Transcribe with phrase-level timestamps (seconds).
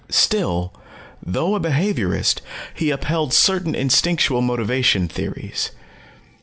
[0.09, 0.73] Still,
[1.23, 2.41] though a behaviorist,
[2.73, 5.69] he upheld certain instinctual motivation theories.